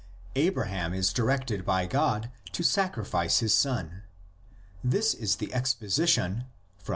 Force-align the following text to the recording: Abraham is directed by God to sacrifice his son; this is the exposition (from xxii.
Abraham 0.35 0.95
is 0.95 1.13
directed 1.13 1.63
by 1.63 1.85
God 1.85 2.31
to 2.53 2.63
sacrifice 2.63 3.37
his 3.37 3.53
son; 3.53 4.01
this 4.83 5.13
is 5.13 5.35
the 5.35 5.53
exposition 5.53 6.45
(from 6.79 6.85
xxii. 6.85 6.89